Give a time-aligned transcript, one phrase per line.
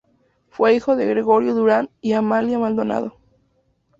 [0.49, 3.19] Fue hijo de Gregorio Durand y Amalia Maldonado.